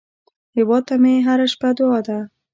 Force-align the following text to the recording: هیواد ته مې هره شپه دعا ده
هیواد 0.55 0.83
ته 0.89 0.95
مې 1.01 1.13
هره 1.27 1.45
شپه 1.53 1.69
دعا 1.77 1.99
ده 2.07 2.19